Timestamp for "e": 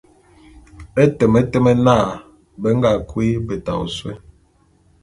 1.03-1.05